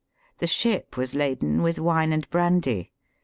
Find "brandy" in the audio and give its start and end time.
2.31-2.91